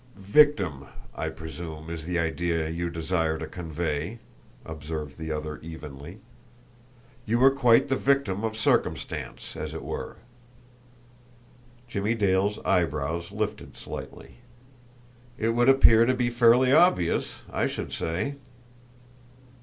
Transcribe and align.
"'Victim,' 0.15 0.87
I 1.15 1.29
presume, 1.29 1.91
is 1.91 2.05
the 2.05 2.17
idea 2.17 2.67
you 2.69 2.89
desire 2.89 3.37
to 3.37 3.45
convey," 3.45 4.17
observed 4.65 5.19
the 5.19 5.31
other 5.31 5.59
evenly. 5.59 6.17
"You 7.27 7.37
were 7.37 7.51
quite 7.51 7.87
the 7.87 7.95
victim 7.95 8.43
of 8.43 8.57
circumstances, 8.57 9.55
as 9.55 9.75
it 9.75 9.83
were!" 9.83 10.17
Jimmie 11.87 12.15
Dale's 12.15 12.57
eyebrows 12.65 13.31
lifted 13.31 13.77
slightly. 13.77 14.37
"It 15.37 15.49
would 15.49 15.69
appear 15.69 16.07
to 16.07 16.15
be 16.15 16.31
fairly 16.31 16.71
obvious, 16.71 17.43
I 17.53 17.67
should 17.67 17.93
say." 17.93 18.37